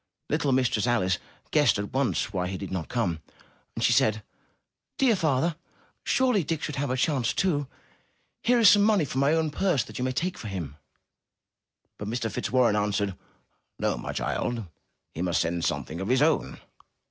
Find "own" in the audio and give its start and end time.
9.35-9.51, 16.23-16.59